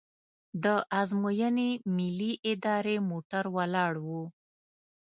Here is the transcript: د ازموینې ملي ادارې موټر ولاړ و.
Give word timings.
د 0.63 0.65
ازموینې 1.01 1.69
ملي 1.95 2.33
ادارې 2.51 2.95
موټر 3.09 3.43
ولاړ 3.55 3.93
و. 4.07 4.07